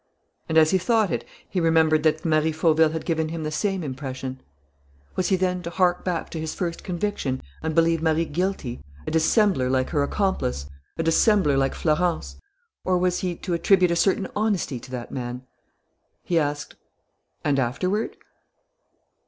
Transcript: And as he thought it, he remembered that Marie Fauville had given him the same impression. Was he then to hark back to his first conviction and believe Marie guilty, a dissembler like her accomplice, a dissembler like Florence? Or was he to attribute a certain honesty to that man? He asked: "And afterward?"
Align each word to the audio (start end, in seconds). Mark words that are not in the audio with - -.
And 0.49 0.57
as 0.57 0.71
he 0.71 0.79
thought 0.79 1.11
it, 1.11 1.23
he 1.47 1.59
remembered 1.59 2.01
that 2.01 2.25
Marie 2.25 2.51
Fauville 2.51 2.89
had 2.89 3.05
given 3.05 3.29
him 3.29 3.43
the 3.43 3.51
same 3.51 3.83
impression. 3.83 4.41
Was 5.15 5.27
he 5.27 5.35
then 5.35 5.61
to 5.61 5.69
hark 5.69 6.03
back 6.03 6.31
to 6.31 6.39
his 6.39 6.55
first 6.55 6.83
conviction 6.83 7.39
and 7.61 7.75
believe 7.75 8.01
Marie 8.01 8.25
guilty, 8.25 8.83
a 9.05 9.11
dissembler 9.11 9.69
like 9.69 9.91
her 9.91 10.01
accomplice, 10.01 10.65
a 10.97 11.03
dissembler 11.03 11.55
like 11.55 11.75
Florence? 11.75 12.37
Or 12.83 12.97
was 12.97 13.19
he 13.19 13.35
to 13.35 13.53
attribute 13.53 13.91
a 13.91 13.95
certain 13.95 14.27
honesty 14.35 14.79
to 14.79 14.89
that 14.89 15.11
man? 15.11 15.43
He 16.23 16.39
asked: 16.39 16.73
"And 17.45 17.59
afterward?" 17.59 18.17